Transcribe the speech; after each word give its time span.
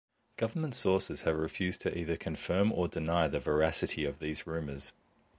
Government 0.35 0.73
sources 0.73 1.21
have 1.21 1.35
refused 1.37 1.81
to 1.81 1.95
either 1.95 2.17
confirm 2.17 2.71
or 2.71 2.87
deny 2.87 3.27
the 3.27 3.39
veracity 3.39 4.03
of 4.03 4.17
these 4.17 4.47
rumours. 4.47 4.93